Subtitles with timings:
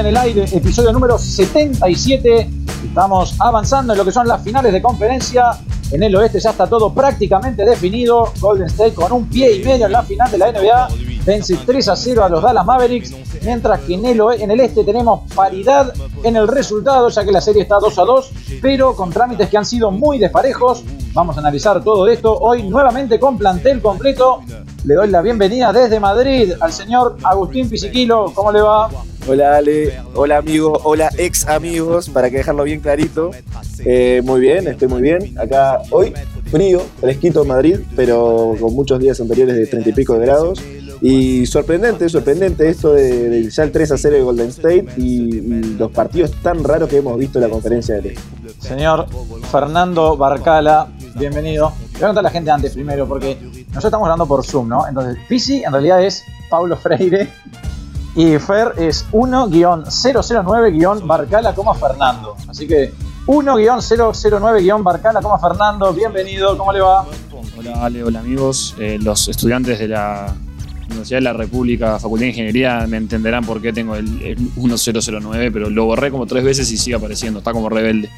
[0.00, 2.48] En el aire, episodio número 77.
[2.86, 5.50] Estamos avanzando en lo que son las finales de conferencia.
[5.90, 8.32] En el oeste ya está todo prácticamente definido.
[8.40, 10.88] Golden State con un pie y medio en la final de la NBA.
[11.26, 13.14] Vence 3 a 0 a los Dallas Mavericks.
[13.42, 15.92] Mientras que en el, en el este tenemos paridad
[16.24, 18.30] en el resultado, ya que la serie está 2 a 2,
[18.62, 20.82] pero con trámites que han sido muy desparejos.
[21.12, 24.40] Vamos a analizar todo esto hoy nuevamente con plantel completo.
[24.84, 28.32] Le doy la bienvenida desde Madrid al señor Agustín Pisiquilo.
[28.34, 28.88] ¿Cómo le va?
[29.28, 33.30] Hola Ale, hola amigos, hola ex amigos, para que dejarlo bien clarito.
[33.84, 35.38] Eh, muy bien, estoy muy bien.
[35.38, 36.12] Acá hoy
[36.50, 40.62] frío, fresquito en Madrid, pero con muchos días anteriores de 30 y pico de grados.
[41.02, 45.40] Y sorprendente, sorprendente esto de, ya el 3 a 0 de Golden State y,
[45.78, 48.18] los partidos tan raros que hemos visto en la conferencia de
[48.58, 49.06] Señor
[49.50, 51.72] Fernando Barcala, bienvenido.
[51.92, 54.86] Voy a contar a la gente antes primero, porque nosotros estamos hablando por Zoom, ¿no?
[54.86, 57.28] Entonces, Pisi en realidad es Pablo Freire
[58.14, 62.36] y Fer es 1-009- Barcala Fernando.
[62.48, 62.92] Así que
[63.26, 67.04] 1-009- Barcala Fernando, bienvenido, ¿cómo le va?
[67.56, 70.34] Hola Ale, hola amigos, eh, los estudiantes de la
[70.86, 75.70] Universidad de la República, Facultad de Ingeniería, me entenderán por qué tengo el, 1009, pero
[75.70, 78.10] lo borré como tres veces y sigue apareciendo, está como rebelde.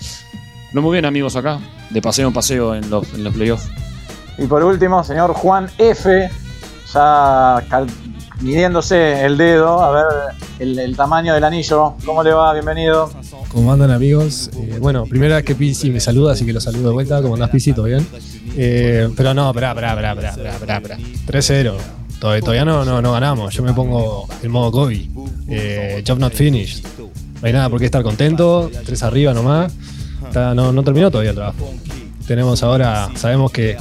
[0.72, 1.58] No muy bien amigos acá,
[1.90, 3.68] de paseo en paseo en los, en los playoffs.
[4.38, 6.30] Y por último, señor Juan F,
[6.94, 7.62] ya
[8.42, 10.04] midiéndose el dedo, a ver
[10.58, 11.94] el, tamaño del anillo.
[12.04, 12.52] ¿Cómo le va?
[12.52, 13.10] Bienvenido.
[13.48, 14.50] ¿Cómo andan amigos?
[14.56, 17.22] Eh, bueno, primera vez que Pisi me saluda, así que lo saludo de vuelta.
[17.22, 17.72] ¿Cómo andás Pisi?
[17.72, 18.06] ¿Todo bien?
[18.56, 21.74] Eh, pero no, esperá, esperá, esperá, esperá, esperá, 3-0.
[22.20, 23.52] Todavía, no, no, no ganamos.
[23.54, 25.08] Yo me pongo el modo Kobe.
[25.48, 26.84] Eh, job not finished.
[26.98, 27.10] No
[27.42, 28.70] hay nada por qué estar contento.
[28.84, 29.72] Tres arriba nomás.
[30.32, 31.72] no, no terminó todavía el trabajo.
[32.26, 33.76] Tenemos ahora, sabemos que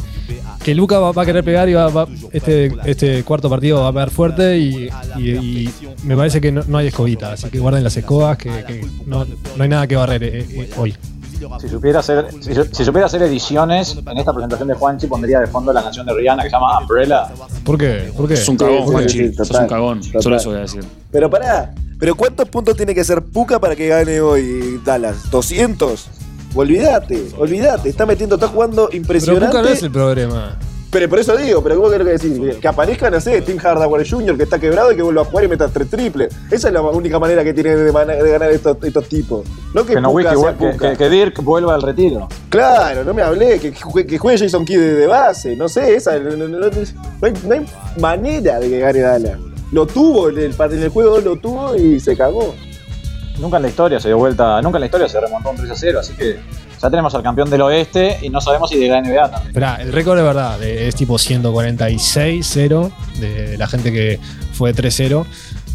[0.64, 4.10] que Luca va, a querer pegar y va, este, este cuarto partido va a pegar
[4.10, 4.90] fuerte y,
[6.04, 9.26] me parece que no, hay escobita, así que guarden las escobas, que, no,
[9.60, 10.96] hay nada que barrer eh, eh, hoy.
[11.60, 12.28] Si supiera, hacer,
[12.72, 16.14] si, supiera hacer ediciones, en esta presentación de Juanchi pondría de fondo la canción de
[16.14, 17.30] Rihanna que se llama Umbrella.
[17.64, 18.12] ¿Por qué?
[18.16, 18.36] ¿Por qué?
[18.36, 19.24] Es un cagón, Juanchi.
[19.24, 20.04] es un cagón.
[20.04, 20.84] Solo eso voy a decir.
[21.12, 25.32] Pero pará, ¿pero cuántos puntos tiene que hacer Puka para que gane hoy Dallas?
[25.32, 26.21] ¿200?
[26.53, 29.47] Olvídate, olvídate, está metiendo, está jugando impresionante.
[29.47, 30.57] Pero nunca es el problema.
[30.91, 32.57] Pero por eso digo, pero ¿cómo quiero decir?
[32.59, 35.45] Que aparezca, no sé, Tim Hardaway Jr., que está quebrado y que vuelva a jugar
[35.45, 36.35] y meta tres triples.
[36.51, 39.45] Esa es la única manera que tiene de, ganar estos, tipos.
[39.73, 39.95] No que,
[40.97, 42.28] que, Dirk vuelva al retiro.
[42.50, 45.56] Claro, no me hablé, que, juegue Jason Kidd de, base.
[45.56, 46.69] No sé, esa, no,
[47.22, 47.66] hay,
[47.97, 49.39] manera de que gane Dallas.
[49.72, 52.53] Lo tuvo en el, en el juego, lo tuvo y se cagó.
[53.40, 55.72] Nunca en la historia se dio vuelta, nunca en la historia se remontó un 3
[55.72, 56.40] a 0, así que
[56.81, 59.47] ya tenemos al campeón del oeste y no sabemos si de la NBA también.
[59.47, 64.19] Esperá, el récord de verdad es tipo 146-0 de la gente que
[64.53, 65.25] fue 3-0,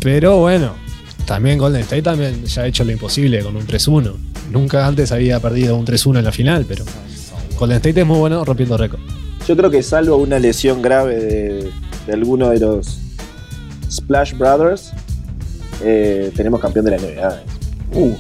[0.01, 0.75] pero bueno,
[1.27, 4.15] también Golden State también ya ha hecho lo imposible con un 3-1.
[4.51, 6.85] Nunca antes había perdido un 3-1 en la final, pero
[7.59, 9.01] Golden State es muy bueno rompiendo récord.
[9.47, 11.73] Yo creo que salvo una lesión grave de,
[12.07, 12.99] de alguno de los
[13.91, 14.93] Splash Brothers,
[15.83, 17.43] eh, tenemos campeón de la NBA.
[17.93, 18.15] Uh,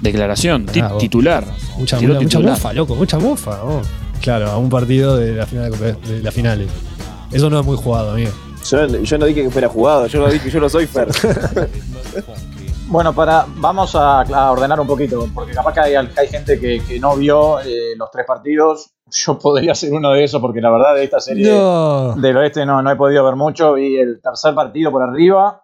[0.00, 0.66] declaración,
[0.98, 1.44] titular.
[1.78, 3.58] Mucha, mucha, mofa, loco, mucha mofa.
[4.20, 6.68] Claro, a un partido de la final de, las finales.
[7.30, 8.30] Eso no es muy jugado, amigo.
[8.64, 11.08] Yo, no dije que fuera jugado, yo no dije que yo no soy Fer.
[12.86, 17.60] bueno, para, vamos a, ordenar un poquito, porque capaz que hay, gente que, no vio
[17.60, 18.90] eh, los tres partidos.
[19.10, 22.80] Yo podría ser uno de esos, porque la verdad de esta serie del oeste no,
[22.80, 23.74] no he podido ver mucho.
[23.74, 25.62] Vi el tercer partido por arriba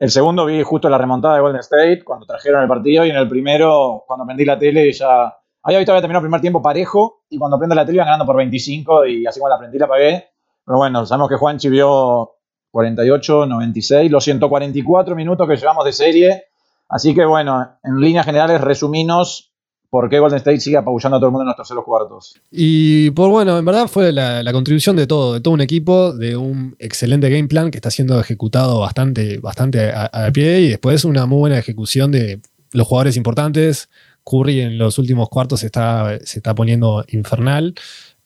[0.00, 3.16] el segundo vi justo la remontada de Golden State cuando trajeron el partido y en
[3.16, 7.24] el primero, cuando prendí la tele, ya había visto había terminado el primer tiempo parejo
[7.28, 10.30] y cuando prendo la tele iban ganando por 25 y así la prendí la pagué.
[10.64, 12.32] Pero bueno, sabemos que Juanchi vio
[12.70, 16.44] 48, 96, los 144 minutos que llevamos de serie.
[16.88, 19.49] Así que bueno, en líneas generales, resumimos
[19.90, 22.40] por qué Golden State sigue apabullando a todo el mundo en los terceros cuartos.
[22.50, 26.36] Y por bueno, en verdad fue la, contribución de todo, de todo un equipo, de
[26.36, 31.26] un excelente game plan que está siendo ejecutado bastante, bastante a, pie y después una
[31.26, 32.40] muy buena ejecución de
[32.72, 33.90] los jugadores importantes.
[34.24, 37.74] Curry en los últimos cuartos se está, se está poniendo infernal.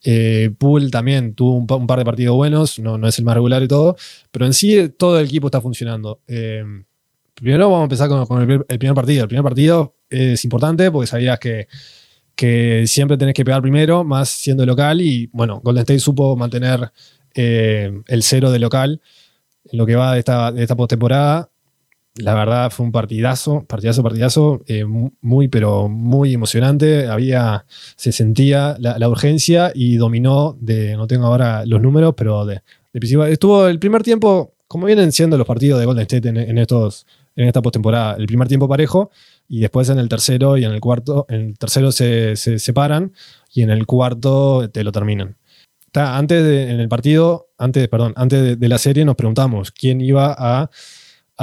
[0.03, 3.69] Eh, Poole también tuvo un, par de partidos buenos, no, es el más regular y
[3.69, 3.97] todo,
[4.31, 6.21] pero en sí todo el equipo está funcionando.
[6.27, 6.63] Eh,
[7.35, 9.23] primero vamos a empezar con, el, primer partido.
[9.23, 11.69] El primer partido es importante porque sabías que,
[12.35, 15.01] que siempre tenés que pegar primero, más siendo local.
[15.01, 16.91] Y bueno, Golden State supo mantener
[17.35, 19.01] eh, el cero de local
[19.71, 21.51] en lo que va de esta, de esta postemporada.
[22.17, 27.09] La verdad fue un partidazo, partidazo, partidazo, eh, muy, pero muy emocionante.
[27.09, 27.67] Había,
[27.97, 32.63] se sentía la, urgencia y dominó de, no tengo ahora los números, pero de,
[32.93, 37.05] de Estuvo el primer tiempo, como vienen siendo los partidos de Golden State en, estos,
[37.35, 38.15] en esta postemporada.
[38.15, 39.11] El primer tiempo parejo
[39.49, 43.13] y después en el tercero y en el cuarto, en el tercero se, separan
[43.53, 45.37] y en el cuarto te lo terminan.
[45.95, 50.35] antes de, en el partido, antes, perdón, antes de, la serie nos preguntamos quién iba
[50.37, 50.71] a,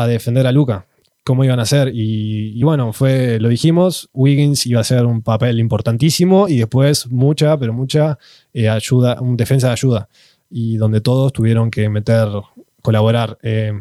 [0.07, 0.87] defender a Luca,
[1.23, 1.91] cómo iban a hacer.
[1.93, 7.57] Y, bueno, fue, lo dijimos, Wiggins iba a hacer un papel importantísimo y después mucha,
[7.57, 8.17] pero mucha
[8.53, 10.09] eh, ayuda, un defensa de ayuda.
[10.49, 12.27] Y donde todos tuvieron que meter,
[12.81, 13.37] colaborar.
[13.41, 13.71] Eh,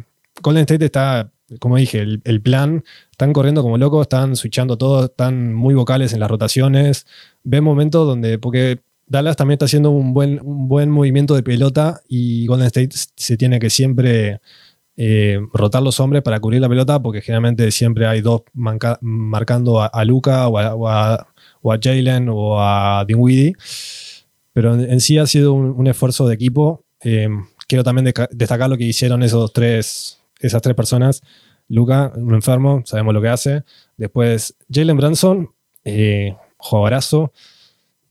[0.40, 5.52] Golden State está como dije, el, plan, están corriendo como locos, están switchando todo, están
[5.52, 7.06] muy vocales en las rotaciones.
[7.42, 12.00] Ve momentos donde, porque Dallas también está haciendo un buen, un buen movimiento de pelota
[12.08, 14.40] y Golden State se tiene que siempre
[14.96, 20.04] eh, rotar los hombres para cubrir la pelota, porque generalmente siempre hay dos marcando a,
[20.04, 20.58] Luca o
[20.88, 21.26] a,
[21.82, 23.54] Jalen o a Dinwiddie.
[24.52, 26.84] Pero en, sí ha sido un, esfuerzo de equipo.
[27.02, 27.28] Eh,
[27.66, 31.22] quiero también destacar lo que hicieron esos tres esas tres personas.
[31.68, 33.62] Luca, un enfermo, sabemos lo que hace.
[33.96, 35.50] Después Jalen Branson,
[35.84, 37.32] eh, jugadorazo.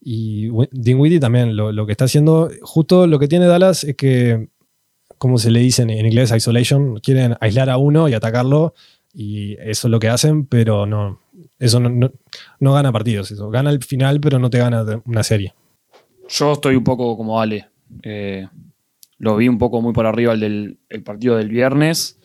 [0.02, 4.48] Y Dinwiddie también, lo, que está haciendo, justo lo que tiene Dallas es que,
[5.18, 8.74] como se le dice en, inglés, isolation, quieren aislar a uno y atacarlo,
[9.14, 11.20] y eso es lo que hacen, pero no,
[11.60, 13.50] eso no, gana partidos, eso.
[13.50, 15.54] Gana el final, pero no te gana una serie.
[16.30, 17.68] Yo estoy un poco como Ale.
[18.04, 18.48] Eh,
[19.18, 22.19] lo vi un poco muy por arriba el del el partido del viernes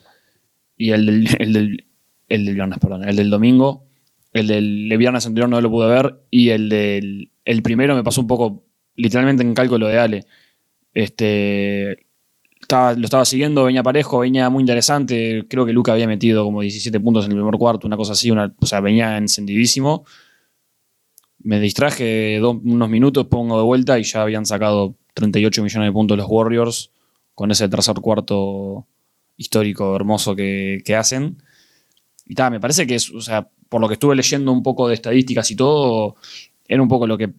[0.77, 1.85] y el del,
[2.29, 3.85] el del, viernes, perdón, el del domingo.
[4.33, 8.21] El del viernes anterior no lo pude ver y el del el primero me pasó
[8.21, 10.25] un poco literalmente en cálculo de Ale.
[10.93, 12.07] Este,
[12.69, 15.45] lo estaba siguiendo, venía parejo, venía muy interesante.
[15.47, 18.31] Creo que Luca había metido como 17 puntos en el primer cuarto, una cosa así,
[18.31, 20.05] una, o sea, venía encendidísimo.
[21.39, 26.17] Me distraje unos minutos, pongo de vuelta y ya habían sacado 38 millones de puntos
[26.17, 26.91] los Warriors
[27.35, 28.87] con ese tercer cuarto
[29.37, 31.41] histórico hermoso que, hacen.
[32.25, 34.87] Y tal, me parece que es, o sea, por lo que estuve leyendo un poco
[34.87, 36.15] de estadísticas y todo,
[36.67, 37.33] era un poco lo que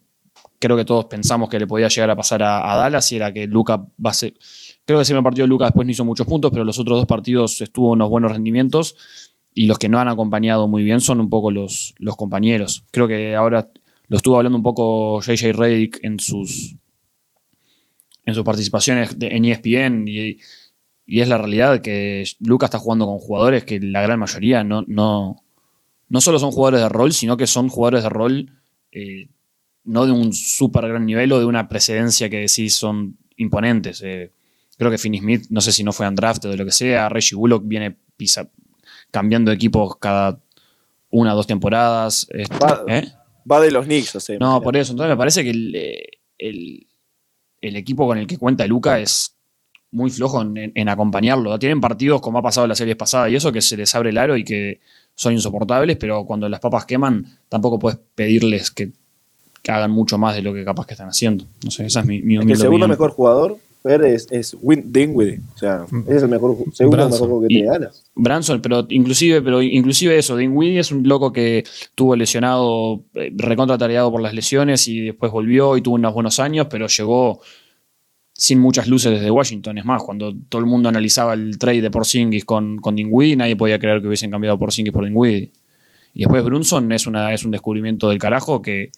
[0.59, 3.47] creo que todos pensamos que le podía llegar a pasar a, Dallas y era que
[3.47, 4.33] Luca va a ser.
[4.85, 6.99] Creo que ese primer partido de Luca después no hizo muchos puntos, pero los otros
[6.99, 8.95] dos partidos estuvo unos buenos rendimientos
[9.53, 12.85] y los que no han acompañado muy bien son un poco los, los compañeros.
[12.91, 13.69] Creo que ahora
[14.07, 16.75] lo estuvo hablando un poco JJ Redick en sus,
[18.25, 20.37] en sus participaciones en ESPN y
[21.07, 24.83] y es la realidad que Lucas está jugando con jugadores que la gran mayoría no,
[24.87, 25.41] no,
[26.09, 28.51] no solo son jugadores de rol, sino que son jugadores de rol
[28.91, 29.29] eh,
[29.85, 34.01] no de un súper gran nivel o de una precedencia que decís son imponentes.
[34.03, 34.33] Eh,
[34.77, 37.07] creo que Finney Smith, no sé si no fue draft o de lo que sea,
[37.07, 37.95] Reggie Bullock viene
[39.09, 40.41] cambiando equipos cada
[41.09, 42.27] una o dos temporadas.
[42.31, 42.55] Este,
[42.87, 43.13] ¿eh?
[43.49, 44.37] va, de los Knicks, o sea.
[44.39, 44.91] No, por eso.
[44.91, 46.85] Entonces me parece que el,
[47.61, 49.36] el equipo con el que cuenta Luca es
[49.91, 51.57] muy flojo en, acompañarlo.
[51.59, 54.09] Tienen partidos como ha pasado en las series pasadas y eso que se les abre
[54.09, 54.79] el aro y que
[55.15, 58.91] son insoportables, pero cuando las papas queman tampoco puedes pedirles que,
[59.67, 61.43] hagan mucho más de lo que capaz que están haciendo.
[61.65, 63.57] No sé, esa es mi, mi El segundo mejor jugador
[63.95, 65.41] es, es Dinwiddie.
[65.55, 68.03] O sea, es el mejor, segundo mejor que tiene ganas.
[68.15, 71.63] Branson, pero inclusive, pero inclusive eso, Dinwiddie es un loco que
[71.95, 76.39] tuvo lesionado, eh, recontra tareado por las lesiones y después volvió y tuvo unos buenos
[76.39, 77.41] años, pero llegó
[78.37, 79.79] sin muchas luces desde Washington.
[79.79, 83.79] Es más, cuando todo el mundo analizaba el trade de Porzingis con, con nadie podía
[83.79, 85.51] creer que hubiesen cambiado Porzingis por Dinwiddie.
[86.13, 88.91] Y después Brunson es, una, es un descubrimiento del carajo que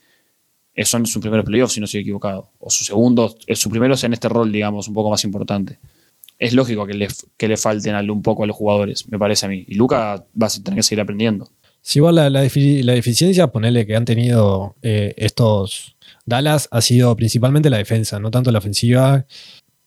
[0.84, 2.52] son sus primeros playoffs, si no estoy equivocado.
[2.60, 5.80] O su segundo, su primero es en este rol, digamos, un poco más importante.
[6.38, 9.50] Es lógico que le, que le falten un poco a los jugadores, me parece a
[9.50, 9.66] mí.
[9.68, 11.50] Y Luca va a tener que seguir aprendiendo.
[11.82, 17.70] Si igual la, la, deficiencia, ponerle que han tenido eh, estos Dallas ha sido principalmente
[17.70, 19.26] la defensa, no tanto la ofensiva.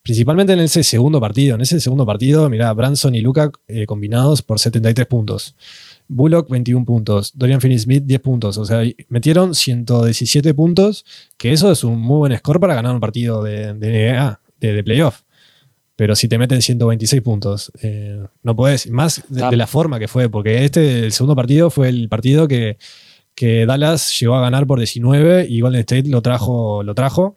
[0.02, 1.55] Principalmente en ese segundo partido.
[1.55, 5.55] En ese segundo partido, mira, Branson y Luca eh, combinados por 73 puntos.
[6.09, 11.05] Bullock 21 puntos, Dorian Finney-Smith 10 puntos, o sea, metieron 117 puntos,
[11.38, 15.23] que eso es un muy buen score para ganar un partido de, de de, playoff.
[15.97, 20.29] Pero si te meten 126 puntos, eh, no puedes, más de, la forma que fue,
[20.29, 22.79] porque este, el segundo partido fue el partido que
[23.35, 27.35] que Dallas llegó a ganar por 19 y Golden State lo trajo, lo trajo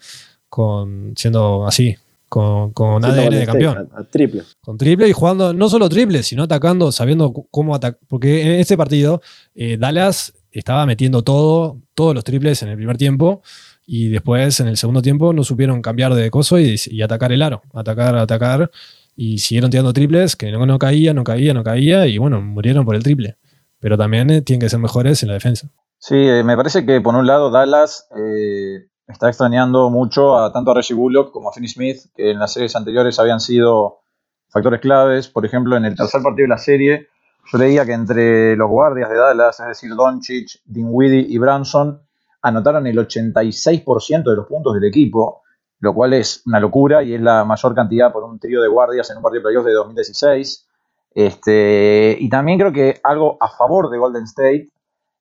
[0.50, 1.96] con, siendo así,
[2.30, 3.90] con, con ADN de campeón.
[4.12, 4.44] triple.
[4.62, 8.00] Con triple y jugando no solo triple, sino atacando, sabiendo cómo atacar.
[8.08, 9.22] Porque en este partido
[9.54, 13.42] eh, Dallas estaba metiendo todo, todos los triples en el primer tiempo
[13.86, 17.62] y después en el segundo tiempo no supieron cambiar de coso y, atacar el aro,
[17.74, 18.72] atacar, atacar
[19.16, 22.86] y siguieron tirando triples que no, no caía, no caía, no caía y bueno, murieron
[22.86, 23.38] por el triple.
[23.80, 25.70] Pero también eh, tienen que ser mejores en la defensa.
[26.08, 30.70] Sí, eh, me parece que por un lado Dallas eh, está extrañando mucho a tanto
[30.70, 34.02] a Reggie Bullock como a Finney Smith, que en las series anteriores habían sido
[34.50, 35.28] factores claves.
[35.28, 37.08] Por ejemplo, en el tercer partido de la serie,
[37.52, 42.00] yo leía que entre los guardias de Dallas, es decir, Doncic, Dinwiddie y Branson,
[42.44, 45.42] anotaron el 86% de los puntos del equipo,
[45.80, 49.10] lo cual es una locura y es la mayor cantidad por un trío de guardias
[49.10, 50.68] en un partido de playoffs de 2016.
[51.16, 54.70] Este, y también creo que algo a favor de Golden State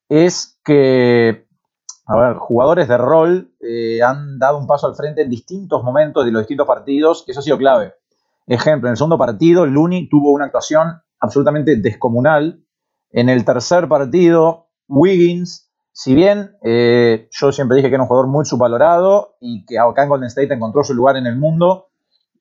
[0.09, 1.47] es que,
[2.07, 6.25] a ver, jugadores de rol eh, han dado un paso al frente en distintos momentos
[6.25, 7.95] de los distintos partidos, eso ha sido clave.
[8.47, 12.63] Ejemplo, en el segundo partido, Looney tuvo una actuación absolutamente descomunal.
[13.11, 18.29] En el tercer partido, Wiggins, si bien eh, yo siempre dije que era un jugador
[18.29, 21.89] muy subvalorado y que acá en Golden State encontró su lugar en el mundo,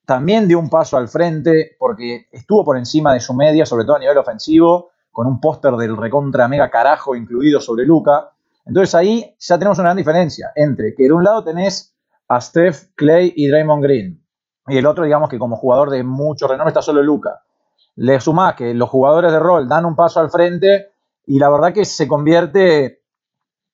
[0.05, 3.96] también dio un paso al frente porque estuvo por encima de su media, sobre todo
[3.96, 8.32] a nivel ofensivo, con un póster del recontra mega carajo incluido sobre Luca.
[8.65, 11.96] Entonces ahí ya tenemos una gran diferencia entre que de un lado tenés
[12.27, 14.24] a Steph, Clay y Draymond Green,
[14.67, 17.43] y el otro, digamos que como jugador de mucho renombre está solo Luca.
[17.96, 20.93] Le sumás que los jugadores de rol dan un paso al frente
[21.27, 23.01] y la verdad que se convierte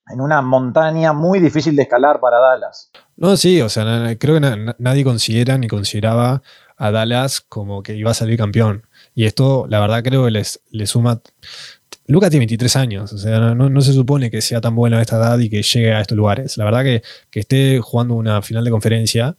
[0.07, 2.91] en una montaña muy difícil de escalar para Dallas.
[3.15, 3.85] No, sí, o sea,
[4.17, 6.41] creo que nadie considera ni consideraba
[6.75, 8.83] a Dallas como que iba a salir campeón.
[9.15, 11.21] Y esto, la verdad, creo que les, le suma.
[12.07, 15.17] Luca tiene 23 años, o sea, no, se supone que sea tan bueno a esta
[15.17, 16.57] edad y que llegue a estos lugares.
[16.57, 19.35] La verdad que, que esté jugando una final de conferencia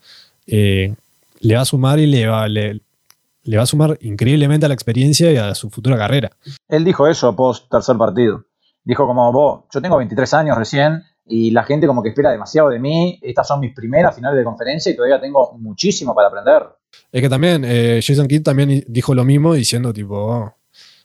[0.47, 0.95] eh,
[1.41, 2.81] le va a sumar y le va, le,
[3.43, 6.31] le va a sumar increíblemente a la experiencia y a su futura carrera.
[6.69, 8.45] Él dijo eso post tercer partido.
[8.85, 12.69] Dijo como vos, yo tengo 23 años recién y la gente como que espera demasiado
[12.69, 13.19] de mí.
[13.23, 16.67] Estas son mis primeras finales de conferencia y todavía tengo muchísimo para aprender.
[17.13, 20.57] Es que también eh, Jason Kidd también dijo lo mismo diciendo tipo, oh,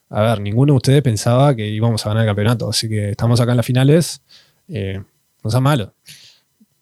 [0.10, 3.40] a ver, ninguno de ustedes pensaba que íbamos a ganar el campeonato, así que estamos
[3.42, 4.22] acá en las finales,
[4.68, 5.02] eh,
[5.44, 5.94] no sea malo.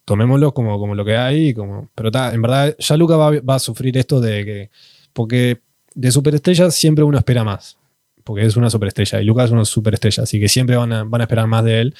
[0.05, 3.59] Tomémoslo como, como lo que hay, como, pero en verdad ya Luca va, va a
[3.59, 4.69] sufrir esto de que
[5.13, 5.61] porque
[5.95, 7.77] de superestrella siempre uno espera más.
[8.23, 9.21] Porque es una superestrella.
[9.21, 10.23] Y Lucas es una superestrella.
[10.23, 11.95] Así que siempre van a, van a esperar más de él.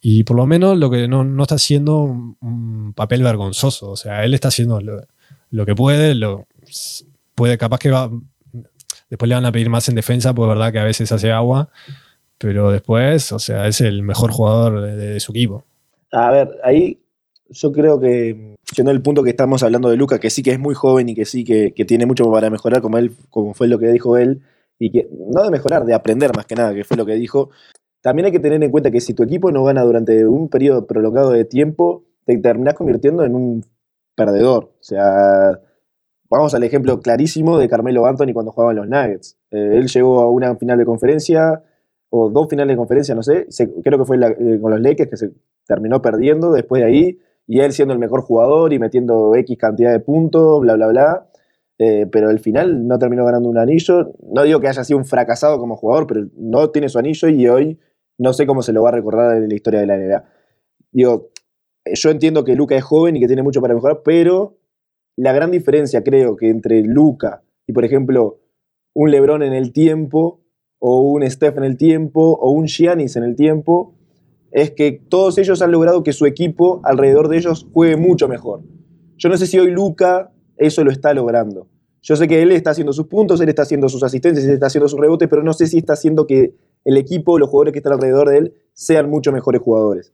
[0.00, 3.90] Y por lo menos lo que no, está haciendo un, papel vergonzoso.
[3.90, 5.02] O sea, él está haciendo lo,
[5.50, 6.14] que puede.
[6.14, 6.46] Lo,
[7.34, 8.10] puede, capaz que va.
[9.08, 11.70] Después le van a pedir más en defensa, pues verdad que a veces hace agua.
[12.38, 15.64] Pero después, o sea, es el mejor jugador de su equipo.
[16.12, 17.00] A ver, ahí
[17.50, 20.58] yo creo que, siendo el punto que estamos hablando de Luca, que sí que es
[20.58, 23.78] muy joven y que sí que, tiene mucho para mejorar, como, él, como fue lo
[23.78, 24.42] que dijo él,
[24.78, 27.50] y que no de mejorar, de aprender más que nada, que fue lo que dijo,
[28.02, 30.86] también hay que tener en cuenta que si tu equipo no gana durante un periodo
[30.86, 33.64] prolongado de tiempo, te terminás convirtiendo en un
[34.16, 34.72] perdedor.
[34.80, 35.60] O sea,
[36.28, 39.38] vamos al ejemplo clarísimo de Carmelo Anthony cuando jugaban los Nuggets.
[39.50, 41.62] Eh, él llegó a una final de conferencia,
[42.10, 43.46] o dos finales de conferencia, no sé,
[43.82, 45.32] creo que fue eh, con los Lakers que se
[45.66, 49.92] terminó perdiendo después de ahí y él siendo el mejor jugador y metiendo X cantidad
[49.92, 51.26] de puntos, bla, bla, bla.
[51.78, 54.14] Eh, pero al final no terminó ganando un anillo.
[54.32, 57.46] No digo que haya sido un fracasado como jugador, pero no tiene su anillo y
[57.48, 57.78] hoy
[58.18, 60.24] no sé cómo se lo va a recordar en la historia de la NBA.
[60.90, 61.30] Digo,
[61.94, 64.58] yo entiendo que Luca es joven y que tiene mucho para mejorar, pero
[65.16, 68.40] la gran diferencia creo que entre Luca y, por ejemplo,
[68.94, 70.40] un LeBron en el tiempo,
[70.78, 73.94] o un Steph en el tiempo, o un Giannis en el tiempo,
[74.52, 78.62] es que todos ellos han logrado que su equipo alrededor de ellos juegue mucho mejor.
[79.16, 81.68] Yo no sé si hoy Luca eso lo está logrando.
[82.02, 84.66] Yo sé que él está haciendo sus puntos, él está haciendo sus asistencias, él está
[84.66, 87.80] haciendo sus rebotes, pero no sé si está haciendo que el equipo, los jugadores que
[87.80, 90.12] están alrededor de él, sean mucho mejores jugadores.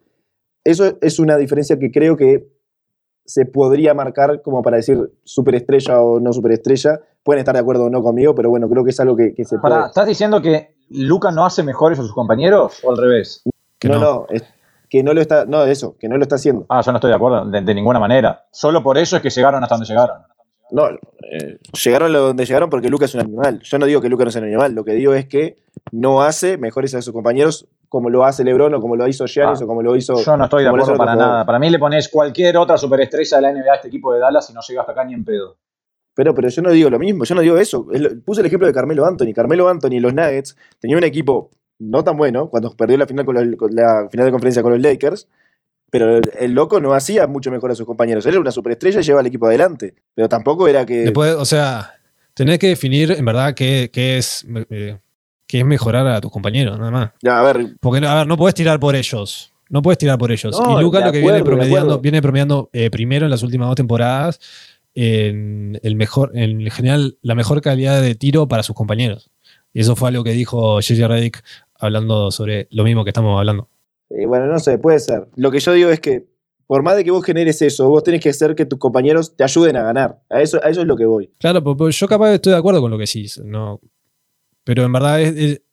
[0.65, 2.49] Eso es una diferencia que creo que
[3.25, 7.01] se podría marcar como para decir superestrella o no superestrella.
[7.23, 9.59] Pueden estar de acuerdo o no conmigo, pero bueno, creo que es algo que, se
[9.59, 9.87] puede.
[9.87, 13.43] ¿Estás diciendo que Luca no hace mejores a sus compañeros o al revés?
[13.85, 14.27] no, no,
[14.93, 16.67] que no lo está, no, eso, que no lo está haciendo.
[16.69, 18.45] Ah, yo no estoy de acuerdo, de, ninguna manera.
[18.53, 20.19] Solo por eso es que llegaron hasta donde llegaron.
[20.71, 23.61] No, eh, llegaron a donde llegaron porque Lucas es un animal.
[23.63, 25.57] Yo no digo que Lucas no sea un animal, lo que digo es que
[25.93, 29.61] no hace mejores a sus compañeros como lo hace LeBron o como lo hizo Giannis
[29.61, 30.17] ah, o como lo hizo.
[30.17, 31.45] Yo no estoy de acuerdo para nada.
[31.45, 34.49] Para mí le pones cualquier otra superestrella de la NBA a este equipo de Dallas
[34.49, 35.59] y no llega hasta acá ni en pedo.
[36.15, 37.87] Pero, pero yo no digo lo mismo, yo no digo eso.
[38.25, 39.35] Puse el ejemplo de Carmelo Anthony.
[39.35, 43.27] Carmelo Anthony y los Nuggets tenían un equipo no tan bueno, cuando perdió la final,
[43.27, 45.29] con, la final de conferencia con los Lakers,
[45.91, 48.25] pero el, loco no hacía mucho mejor a sus compañeros.
[48.25, 49.97] Él era una superestrella y lleva al equipo adelante.
[50.15, 51.01] Pero tampoco era que.
[51.01, 51.93] Después, o sea,
[52.33, 54.47] tenés que definir en verdad qué, es.
[54.71, 54.97] Eh,
[55.59, 57.11] es mejorar a tus compañeros, nada más.
[57.23, 57.77] Ya, a ver.
[57.81, 59.53] Porque, a ver, no puedes tirar por ellos.
[59.69, 60.59] No puedes tirar por ellos.
[60.59, 64.39] y Lucas lo que viene promediando, viene promediando eh, primero en las últimas dos temporadas
[64.95, 69.31] en el mejor, en general, la mejor calidad de tiro para sus compañeros.
[69.73, 71.09] Y eso fue algo que dijo J.J.
[71.09, 71.43] Redick
[71.75, 73.69] hablando sobre lo mismo que estamos hablando.
[74.11, 75.29] bueno, no sé, puede ser.
[75.37, 76.27] Lo que yo digo es que
[76.67, 79.45] por más de que vos generes eso, vos tenés que hacer que tus compañeros te
[79.45, 80.23] ayuden a ganar.
[80.31, 81.31] A eso, a eso es lo que voy.
[81.39, 83.41] Claro, pues yo capaz estoy de acuerdo con lo que decís.
[83.45, 83.81] No,
[84.65, 85.19] Pero en verdad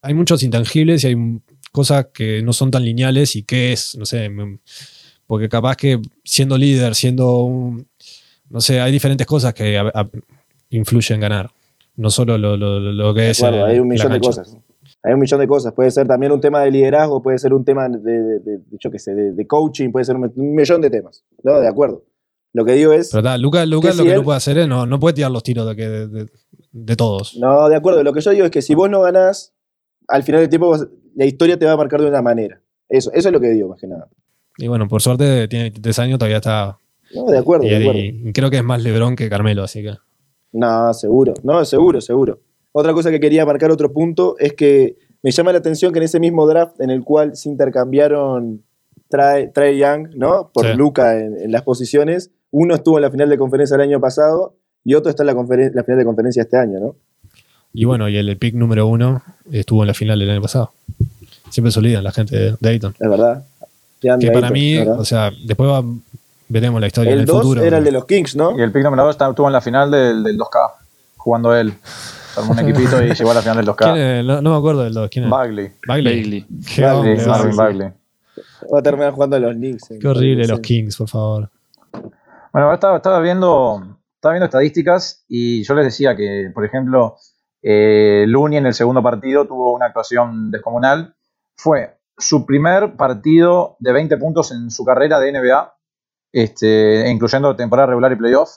[0.01, 1.15] hay muchos intangibles y hay
[1.71, 4.29] cosas que no son tan lineales y qué es, no sé,
[5.27, 7.87] porque capaz que siendo líder, siendo un,
[8.49, 9.79] no sé, hay diferentes cosas que
[10.71, 11.51] influyen en ganar,
[11.95, 13.37] no solo lo, que es...
[13.37, 14.57] Claro, hay un millón de cosas.
[15.03, 15.73] Hay un millón de cosas.
[15.73, 19.13] Puede ser también un tema de liderazgo, puede ser un tema de, de, de, sé,
[19.13, 21.23] de, coaching, puede ser un, millón de temas.
[21.43, 22.03] No, de acuerdo.
[22.53, 23.09] Lo que digo es.
[23.11, 26.27] Pero Lucas, lo que no puede hacer es no, no puede tirar los tiros de,
[26.71, 27.37] de, todos.
[27.37, 28.03] No, de acuerdo.
[28.03, 29.53] Lo que yo digo es que si vos no ganás,
[30.07, 30.75] al final del tiempo
[31.15, 32.61] la historia te va a marcar de una manera.
[32.87, 34.07] Eso, eso es lo que digo, más que nada.
[34.57, 36.79] Y bueno, por suerte tiene tres años, todavía está.
[37.13, 37.99] No, de acuerdo, y, de acuerdo.
[37.99, 39.93] Y creo que es más Lebrón que Carmelo, así que.
[40.51, 41.33] No, seguro.
[41.43, 42.41] No, seguro, seguro.
[42.71, 46.03] Otra cosa que quería marcar, otro punto, es que me llama la atención que en
[46.03, 48.63] ese mismo draft en el cual se intercambiaron
[49.09, 50.51] Trey, Young, ¿no?
[50.53, 54.55] Por Luca en, las posiciones, uno estuvo en la final de conferencia el año pasado
[54.83, 56.95] y otro está en la, la final de conferencia este año, ¿no?
[57.73, 60.71] Y bueno, y el, pick número uno estuvo en la final del año pasado.
[61.49, 62.95] Siempre se olvidan la gente de Dayton.
[62.99, 63.43] Es verdad.
[63.99, 65.69] Que para mí, o sea, después
[66.47, 67.61] veremos la historia el en el futuro.
[67.61, 68.57] era el de los Kings, ¿no?
[68.57, 70.71] Y el pick número 2 estuvo en la final del, 2K,
[71.17, 71.73] jugando él.
[72.37, 74.23] Armó un equipito y llegó a la final del 2K.
[74.41, 75.09] No, me acuerdo del 2.
[75.11, 75.31] ¿Quién es?
[75.31, 75.71] Bagley.
[75.85, 76.45] Bagley.
[76.77, 77.27] Bagley.
[77.27, 77.89] Marvin Bagley.
[78.73, 79.89] Va a terminar jugando a los Knicks.
[79.99, 81.49] Qué horrible los Kings, por favor.
[82.51, 87.17] Bueno, estaba, viendo, estadísticas y yo les decía que, por ejemplo,
[87.61, 91.15] eh, Looney en el segundo partido tuvo una actuación descomunal.
[91.55, 95.75] Fue su primer partido de 20 puntos en su carrera de NBA,
[96.31, 98.49] este, incluyendo temporada regular y playoff.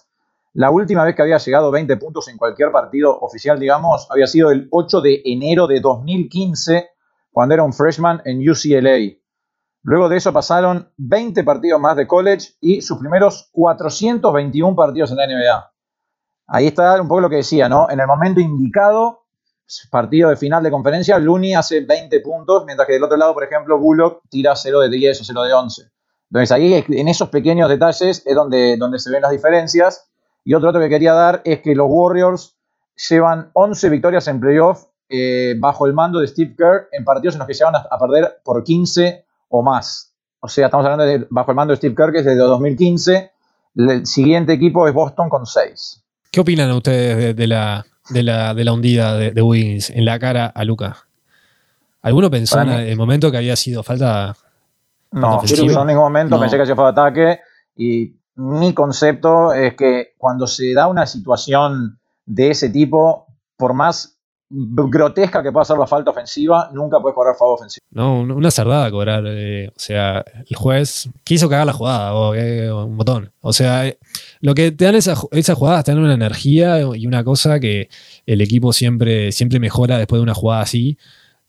[0.55, 4.51] La última vez que había llegado 20 puntos en cualquier partido oficial, digamos, había sido
[4.51, 6.89] el 8 de enero de 2015,
[7.31, 9.22] cuando era un freshman en UCLA.
[9.83, 15.17] Luego de eso pasaron 20 partidos más de college y sus primeros 421 partidos en
[15.17, 15.73] la NBA.
[16.47, 17.91] Ahí está un poco lo que decía, ¿no?
[17.91, 19.25] En el momento indicado,
[19.91, 23.45] partido de final de conferencia, Looney hace 20 puntos, mientras que del otro lado, por
[23.45, 25.83] ejemplo, Bullock tira 0 de 10 o 0 de 11.
[26.31, 30.09] Entonces ahí, en esos pequeños detalles, es donde, donde se ven las diferencias.
[30.45, 32.57] Y otro dato que quería dar es que los Warriors
[33.09, 37.41] llevan 11 victorias en playoff eh, bajo el mando de Steve Kerr en partidos en
[37.41, 40.13] los que llevan a, perder por 15 o más.
[40.41, 43.31] O sea, estamos hablando de bajo el mando de Steve Kerr, que es desde 2015.
[43.77, 46.03] El siguiente equipo es Boston con 6.
[46.31, 50.97] ¿Qué opinan ustedes de, la, de, la, hundida de, Wiggins en la cara a Luca?
[52.01, 54.35] ¿Alguno pensó en el momento que había sido falta?
[55.13, 57.41] No, yo en ningún momento pensé que hacía falta ataque
[57.77, 64.12] y mi concepto es que cuando se da una situación de ese tipo, por más
[64.53, 67.85] grotesca que pueda ser la falta ofensiva, nunca puedes cobrar favor ofensivo.
[67.91, 69.25] No, una cerdada cobrar.
[69.27, 73.33] Eh, o sea, el juez quiso cagar la jugada o eh, un botón.
[73.41, 73.99] O sea, eh,
[74.41, 77.89] lo que te dan esas, jugadas te dan una energía y una cosa que
[78.27, 80.99] el equipo siempre, siempre mejora después de una jugada así.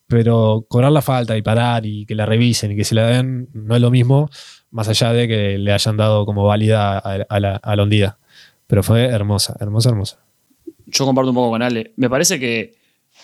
[0.08, 3.50] Pero cobrar la falta y parar y que la revisen y que se la den
[3.54, 4.30] no es lo mismo
[4.74, 8.18] más allá de que le hayan dado como válida a, la, a hundida.
[8.68, 10.20] Pero fue hermosa, hermosa, hermosa.
[10.88, 11.94] Yo comparto un poco con Ale.
[11.96, 12.74] Me parece que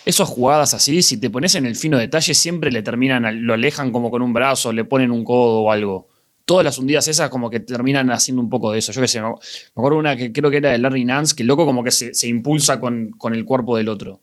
[0.04, 3.92] esas jugadas así, si te pones en el fino detalle, siempre le terminan, lo alejan
[3.92, 6.08] como con un brazo, le ponen un codo o algo.
[6.44, 8.92] Todas las hundidas esas como que terminan haciendo un poco de eso.
[8.92, 9.28] Yo qué sé, me
[9.74, 12.26] acuerdo una que creo que era de Larry Nance, que el loco como que se,
[12.26, 14.20] impulsa con, con, el cuerpo del otro.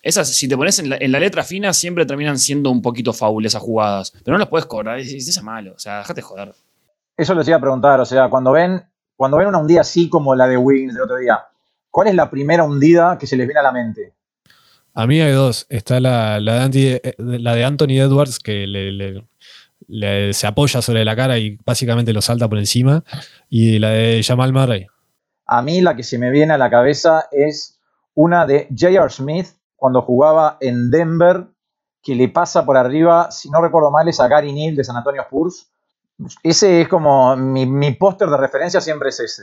[0.00, 3.60] Esas, si te pones en la, letra fina, siempre terminan siendo un poquito faul esas
[3.60, 4.12] jugadas.
[4.24, 5.74] Pero no las puedes cobrar, es, es malo.
[5.74, 6.54] O sea, déjate joder.
[7.16, 8.82] Eso les iba a preguntar, o sea, cuando ven,
[9.16, 11.38] cuando ven una hundida así como la de Wiggins del otro día,
[11.90, 14.14] ¿cuál es la primera hundida que se les viene a la mente?
[14.94, 15.66] A mí hay dos.
[15.68, 21.16] Está la, la, de, eh, la de, Anthony Edwards, que le, se apoya sobre la
[21.16, 23.02] cara y básicamente lo salta por encima.
[23.48, 24.86] Y la de Jamal Murray.
[25.46, 27.78] A mí la que se me viene a la cabeza es
[28.14, 29.10] una de J.R.
[29.10, 31.46] Smith cuando jugaba en Denver,
[32.02, 34.96] que le pasa por arriba, si no recuerdo mal, es a Gary Neal de San
[34.96, 35.68] Antonio Spurs.
[36.42, 39.42] Ese es como mi, póster de referencia siempre es ese.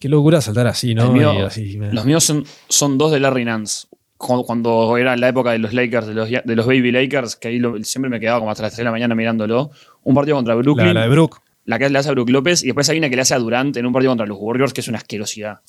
[0.00, 1.12] Qué locura saltar así, ¿no?
[1.12, 3.88] los míos son, son, dos de Larry Nance.
[4.18, 7.48] Cuando, era en la época de los Lakers, de los, de los Baby Lakers, que
[7.48, 9.70] ahí siempre me quedaba como hasta las 3 de la mañana mirándolo.
[10.02, 10.92] Un partido contra Brooklyn.
[10.92, 11.40] La, de Brook.
[11.64, 12.62] La que le hace a Brook López.
[12.64, 14.72] Y después hay una que le hace a Durant en un partido contra los Warriors,
[14.72, 15.60] que es una asquerosidad.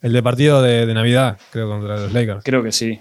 [0.00, 2.42] El de partido de, de Navidad, creo, contra los Lakers.
[2.42, 3.00] Creo que sí.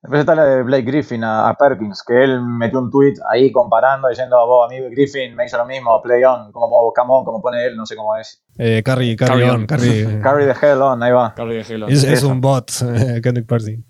[0.00, 4.08] Después está la de Blake Griffin a, Perkins, que él metió un tweet ahí comparando,
[4.08, 7.42] diciendo, vos, a mí Griffin me hizo lo mismo, play on, como come on, como
[7.42, 8.40] pone él, no sé cómo es.
[8.56, 10.20] Eh, carry, carry, on, carry.
[10.22, 11.34] carry the hell on, ahí va.
[11.34, 11.90] Carry the hell on.
[11.90, 12.70] Es, un bot,
[13.22, 13.84] Kendrick Percy.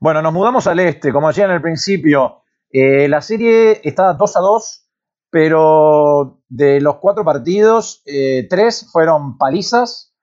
[0.00, 2.42] Bueno, nos mudamos al este, como decía en el principio.
[2.70, 4.86] Eh, la serie está 2 a 2,
[5.30, 10.14] pero de los cuatro partidos, eh, tres fueron palizas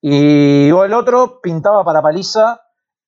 [0.00, 2.60] y el otro pintaba para paliza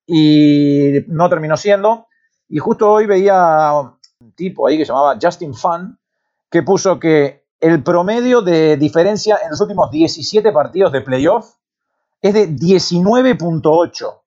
[0.05, 2.07] y no terminó siendo.
[2.49, 5.97] Y justo hoy veía un tipo ahí que se llamaba Justin Fun,
[6.49, 11.55] que puso que el promedio de diferencia en los últimos 17 partidos de playoff
[12.21, 14.21] es de 19.8.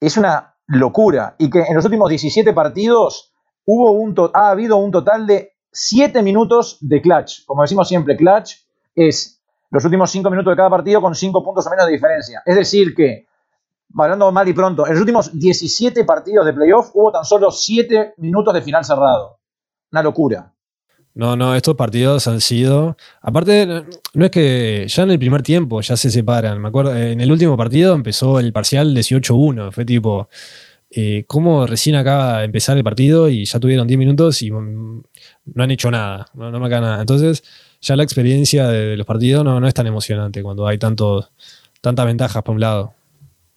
[0.00, 1.34] Es una locura.
[1.38, 3.32] Y que en los últimos 17 partidos
[3.66, 7.44] hubo un ha habido un total de 7 minutos de clutch.
[7.46, 8.54] Como decimos siempre, clutch
[8.94, 12.42] es los últimos 5 minutos de cada partido con 5 puntos o menos de diferencia.
[12.44, 13.26] Es decir que,
[13.96, 18.14] hablando mal y pronto, en los últimos 17 partidos de playoff hubo tan solo 7
[18.18, 19.38] minutos de final cerrado.
[19.92, 20.54] Una locura.
[21.18, 22.96] No, no, estos partidos han sido.
[23.20, 23.66] Aparte,
[24.14, 26.62] no es que ya en el primer tiempo ya se separan.
[26.62, 29.72] Me acuerdo, en el último partido empezó el parcial 18-1.
[29.72, 30.28] Fue tipo,
[30.92, 35.02] eh, ¿cómo recién acaba de empezar el partido y ya tuvieron 10 minutos y mm,
[35.54, 36.26] no han hecho nada?
[36.34, 37.00] No, me acaba nada.
[37.00, 37.42] Entonces,
[37.80, 41.30] ya la experiencia de, los partidos no, no, es tan emocionante cuando hay tanto,
[41.80, 42.94] tantas ventajas por un lado.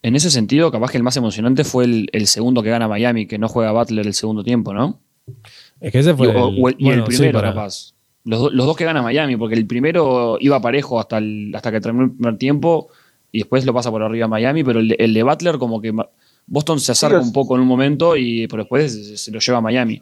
[0.02, 3.28] En ese sentido, capaz que el más emocionante fue el, el segundo que gana Miami,
[3.28, 4.98] que no juega Butler el segundo tiempo, ¿no?
[5.82, 6.28] Es que ese fue.
[6.78, 7.94] Y, el, primero, capaz.
[8.24, 11.20] Los, dos que gana Miami, porque el primero iba parejo hasta,
[11.54, 12.88] hasta que terminó el primer tiempo
[13.32, 15.92] y después lo pasa por arriba Miami, pero el de, Butler, como que
[16.46, 19.60] Boston se acerca un poco en un momento y pero después se, lo lleva a
[19.60, 20.00] Miami.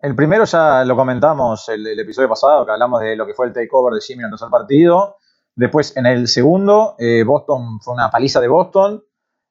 [0.00, 3.46] El primero ya lo comentamos el, el, episodio pasado, que hablamos de lo que fue
[3.46, 5.16] el takeover de Jimmy en el tercer partido.
[5.54, 9.04] Después, en el segundo, eh, Boston fue una paliza de Boston.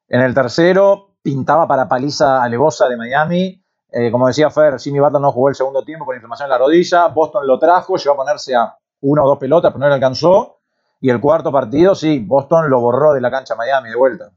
[0.07, 3.60] En el tercero, pintaba para paliza alevosa de Miami.
[3.91, 6.57] Eh, como decía Fer, Jimmy Butler no jugó el segundo tiempo por inflamación en la
[6.57, 7.07] rodilla.
[7.07, 10.59] Boston lo trajo, llegó a ponerse a una o dos pelotas, pero no le alcanzó.
[11.01, 14.31] Y el cuarto partido, sí, Boston lo borró de la cancha Miami de vuelta.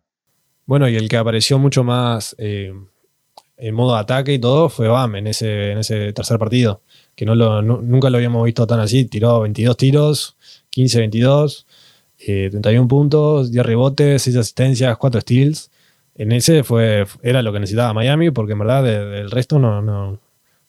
[0.67, 2.73] Bueno, y el que apareció mucho más eh,
[3.57, 6.81] en modo ataque y todo fue Bam en ese, tercer partido,
[7.15, 9.05] que nunca lo habíamos visto tan así.
[9.05, 10.37] Tiró 22 tiros,
[10.75, 11.67] 15-22,
[12.17, 15.71] 31 puntos, 10 rebotes, 6 asistencias, 4 steals
[16.17, 20.21] en ese fue, era lo que necesitaba Miami, porque en verdad del resto no, no,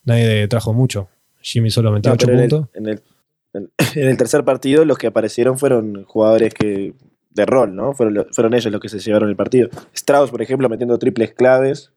[0.04, 1.08] nadie trajo mucho.
[1.42, 2.66] Jimmy solo metió 8 puntos.
[2.74, 3.02] En el,
[3.54, 6.94] en, el, tercer partido los que aparecieron fueron jugadores que
[7.30, 7.94] de rol, ¿no?
[7.94, 9.70] Fueron, fueron ellos los que se llevaron el partido.
[9.94, 11.92] Strauss, por ejemplo, metiendo triples claves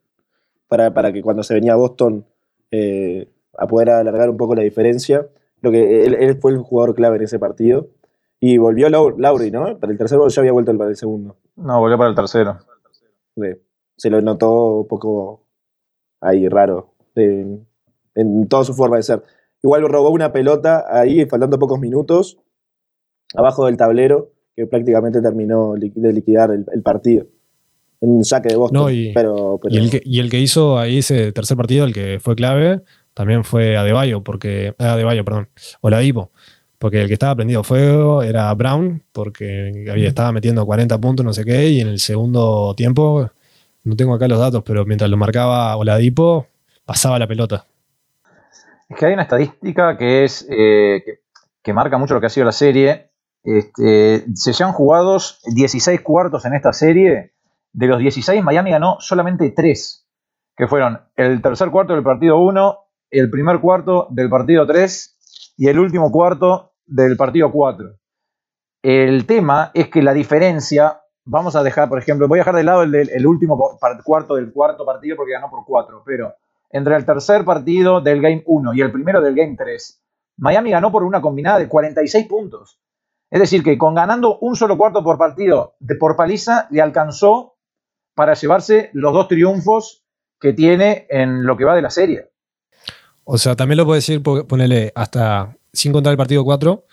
[0.67, 2.27] para, para que cuando se venía Boston
[2.71, 5.27] eh, a poder alargar un poco la diferencia.
[5.61, 7.89] Lo que él, fue el jugador clave en ese partido.
[8.41, 9.79] Y volvió Lauri, ¿no?
[9.79, 11.37] Para el tercero ya había vuelto para el segundo.
[11.57, 12.59] No, volvió para el tercero
[13.97, 15.45] se lo notó un poco
[16.21, 17.67] ahí raro en,
[18.49, 19.23] toda su forma de ser.
[19.63, 22.39] Igual robó una pelota ahí, faltando pocos minutos,
[23.35, 27.27] abajo del tablero, que prácticamente terminó de liquidar el, partido.
[28.01, 28.93] En un saque de Boston.
[28.93, 32.83] y, pero, Y, el que, hizo ahí ese tercer partido, el que fue clave,
[33.15, 34.75] también fue Adebayo, porque.
[34.79, 35.49] Adebayo, perdón.
[35.81, 36.31] Oladipo.
[36.79, 41.33] Porque el que estaba prendido fuego era Brown, porque había, estaba metiendo 40 puntos, no
[41.33, 43.31] sé qué, y en el segundo tiempo,
[43.83, 46.47] no tengo acá los datos, pero mientras lo marcaba Oladipo,
[46.85, 47.67] pasaba la pelota.
[48.89, 51.03] Es que hay una estadística que es eh,
[51.63, 53.11] que, marca mucho lo que ha sido la serie.
[53.45, 57.33] Este, se llevan jugados 16 cuartos en esta serie.
[57.73, 60.07] De los 16, Miami ganó solamente 3,
[60.57, 62.79] que fueron el tercer cuarto del partido 1,
[63.11, 67.95] el primer cuarto del partido 3 y el último cuarto del partido 4.
[68.83, 72.65] El tema es que la diferencia, vamos a dejar, por ejemplo, voy a dejar de
[72.65, 76.35] lado el, último cuarto del cuarto partido porque ganó por 4, pero
[76.71, 80.03] entre el tercer partido del Game 1 y el primero del Game 3,
[80.39, 82.81] Miami ganó por una combinada de 46 puntos.
[83.31, 87.57] Es decir, que con ganando un solo cuarto por partido de por paliza, le alcanzó
[88.15, 90.05] para llevarse los dos triunfos
[90.41, 92.31] que tiene en lo que va de la serie.
[93.25, 96.85] O sea, también lo puedo decir, ponele hasta, sin contar el partido 4,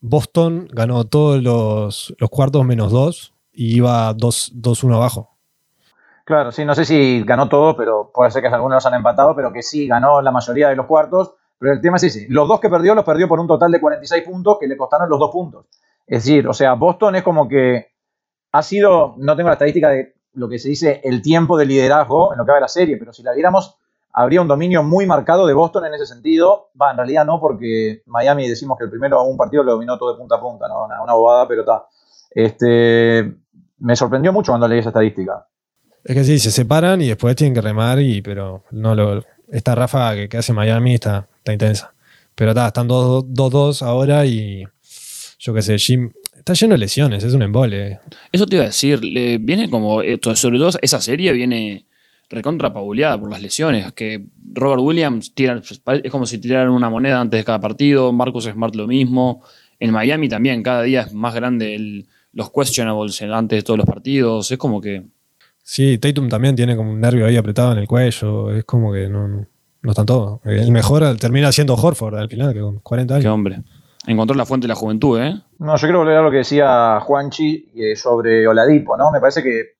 [0.00, 5.30] Boston ganó todos los, cuartos menos 2 y iba 2-1 abajo.
[6.24, 9.34] Claro, sí, no sé si ganó todo, pero puede ser que algunos los han empatado,
[9.34, 11.34] pero que sí ganó la mayoría de los cuartos.
[11.58, 13.80] Pero el tema es ese: los dos que perdió los perdió por un total de
[13.80, 15.66] 46 puntos que le costaron los dos puntos.
[16.06, 17.92] Es decir, o sea, Boston es como que
[18.52, 22.32] ha sido, no tengo la estadística de lo que se dice el tiempo de liderazgo
[22.32, 23.76] en lo que va de la serie, pero si la viéramos
[24.12, 26.70] habría un dominio muy marcado de Boston en ese sentido.
[26.80, 30.12] Va, en realidad no, porque Miami decimos que el primero un partido lo dominó todo
[30.12, 30.86] de punta a punta, ¿no?
[31.02, 31.84] una, bobada, pero está.
[32.30, 33.32] Este,
[33.78, 35.46] me sorprendió mucho cuando leí esa estadística.
[36.04, 39.74] Es que sí, se separan y después tienen que remar, y, pero no lo, esta
[39.74, 41.94] rafa que, hace Miami está, está intensa.
[42.34, 44.64] Pero está, están 2-2 ahora y
[45.38, 48.00] yo qué sé, Jim está lleno de lesiones, es un embole.
[48.32, 49.00] Eso te iba a decir,
[49.40, 50.00] viene como,
[50.34, 51.86] sobre todo esa serie viene
[52.32, 57.38] recontra por las lesiones, que Robert Williams tira, es como si tiraran una moneda antes
[57.38, 59.42] de cada partido, Marcus Smart lo mismo,
[59.78, 64.50] en Miami también cada día es más grande los questionables antes de todos los partidos,
[64.50, 65.04] es como que...
[65.62, 68.50] Sí, Tatum también tiene como un nervio ahí apretado en el cuello.
[68.50, 70.40] Es como que no, no están todos.
[70.44, 73.24] El mejor termina siendo Horford al final, que con 40 años.
[73.24, 73.62] Qué hombre.
[74.06, 75.40] Encontró la fuente de la juventud, ¿eh?
[75.60, 79.12] No, yo quiero volver a lo que decía Juanchi eh, sobre Oladipo, ¿no?
[79.12, 79.76] Me parece que,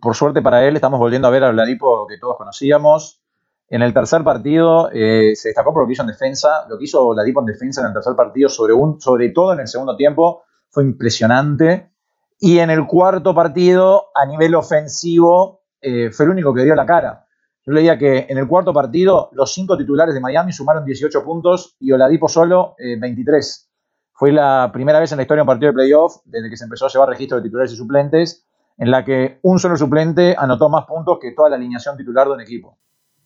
[0.00, 3.20] por suerte para él, estamos volviendo a ver a Oladipo que todos conocíamos.
[3.68, 6.66] En el tercer partido eh, se destacó por lo que hizo en defensa.
[6.68, 9.60] Lo que hizo Oladipo en defensa en el tercer partido, sobre, un, sobre todo en
[9.60, 11.90] el segundo tiempo, fue impresionante.
[12.38, 16.86] Y en el cuarto partido, a nivel ofensivo, eh, fue el único que dio la
[16.86, 17.26] cara.
[17.64, 21.76] Yo leía que en el cuarto partido, los cinco titulares de Miami sumaron 18 puntos
[21.80, 23.68] y Oladipo solo 23.
[23.68, 23.72] Eh,
[24.12, 26.64] fue la primera vez en la historia de un partido de playoff, desde que se
[26.64, 28.45] empezó a llevar registro de titulares y suplentes,
[28.78, 32.34] en la que un solo suplente anotó más puntos que toda la alineación titular de
[32.34, 32.76] un equipo.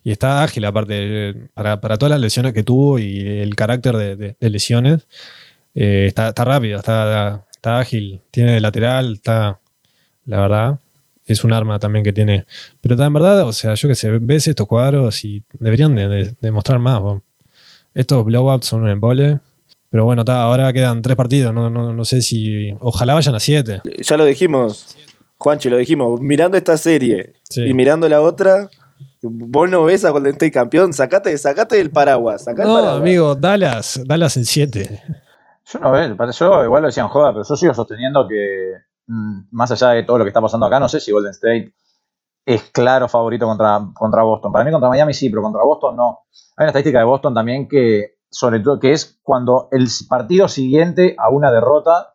[0.02, 5.06] Y está ágil, aparte, para, todas las lesiones que tuvo y el carácter de, lesiones.
[5.74, 9.60] Eh, está, rápido, está, está ágil, tiene lateral, está,
[10.24, 10.78] la verdad,
[11.26, 12.46] es un arma también que tiene.
[12.80, 15.94] Pero en verdad, o sea, yo que sé, ves estos cuadros y deberían
[16.40, 17.00] demostrar más.
[17.94, 19.40] Estos blowouts son un embole.
[19.90, 22.72] Pero bueno, ahora quedan tres partidos, no, no, sé si.
[22.78, 23.80] Ojalá vayan a siete.
[23.98, 24.96] Ya lo dijimos,
[25.40, 26.20] Juanchi, lo dijimos.
[26.20, 28.68] Mirando esta serie y mirando la otra,
[29.22, 32.46] vos no ves a Golden State campeón, sacate, sacate el paraguas.
[32.56, 35.02] no, amigo, Dallas, Dallas en siete.
[35.72, 38.72] Yo no veo, yo igual lo decían joda, pero yo sigo sosteniendo que
[39.06, 41.72] mm, más allá de todo lo que está pasando acá, no sé si Golden State
[42.44, 44.52] es claro favorito contra, contra Boston.
[44.52, 46.20] Para mí contra Miami sí, pero contra Boston no.
[46.56, 51.14] Hay una estadística de Boston también que, sobre todo, que es cuando el partido siguiente
[51.18, 52.14] a una derrota,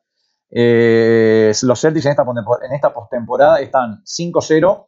[0.58, 4.88] eh, los Celtics en esta, en esta postemporada están 5-0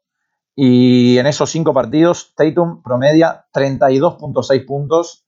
[0.56, 5.25] y en esos cinco partidos Tatum promedia 32.6 puntos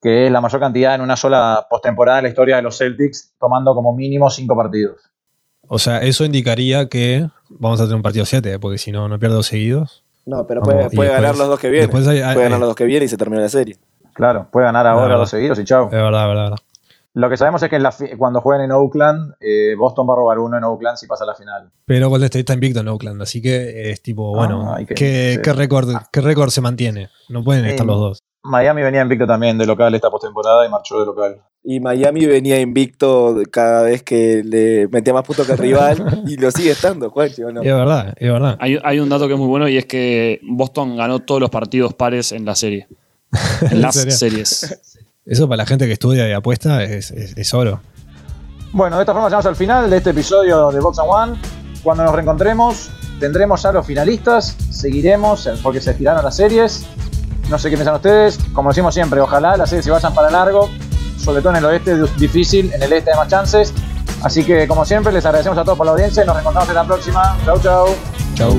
[0.00, 3.32] que es la mayor cantidad en una sola postemporada en la historia de los Celtics,
[3.40, 5.00] tomando como mínimo cinco partidos.
[5.66, 9.18] O sea, eso indicaría que vamos a tener un partido 7, porque si no, no
[9.18, 10.04] pierdo seguidos.
[10.24, 11.90] No, pero puede, ganar los dos que vienen.
[11.90, 13.76] puede ganar los dos que vienen y se termina la serie.
[14.14, 15.86] Claro, puede ganar ahora dos seguidos y chao.
[15.86, 16.58] Es verdad, es verdad,
[17.14, 20.58] Lo que sabemos es que cuando jueguen en Oakland, eh, Boston va a robar uno
[20.58, 21.70] en Oakland si pasa a la final.
[21.84, 25.88] Pero Golden State está invicto en Oakland, así que es tipo, bueno, ah, ¿qué, récord,
[26.12, 27.08] ¿qué récord se mantiene?
[27.28, 28.22] No pueden estar los dos.
[28.42, 31.42] Miami venía invicto también de local esta postemporada y marchó de local.
[31.64, 36.36] Y Miami venía invicto cada vez que le metía más puntos que el rival y
[36.36, 37.62] lo sigue estando, Juan, no?
[37.62, 38.56] Es verdad, es verdad.
[38.60, 41.94] Hay, un dato que es muy bueno y es que Boston ganó todos los partidos
[41.94, 42.86] pares en la serie.
[43.70, 44.80] En las series.
[45.28, 47.80] Eso para la gente que estudia y apuesta es, oro.
[48.72, 51.40] Bueno, de esta forma llegamos al final de este episodio de Box and One.
[51.82, 56.86] Cuando nos reencontremos, tendremos ya los finalistas, seguiremos porque se estiraron las series
[57.48, 58.38] no sé qué piensan ustedes.
[58.52, 60.68] Como decimos siempre, ojalá las series se vayan para largo.
[61.18, 63.72] Sobre todo en el oeste es difícil, en el este hay más chances.
[64.22, 66.74] Así que, como siempre, les agradecemos a todos por la audiencia y nos reencontramos en
[66.74, 67.36] la próxima.
[67.44, 67.88] Chau, chau.
[68.34, 68.56] Chau.